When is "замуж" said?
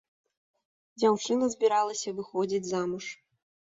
2.75-3.05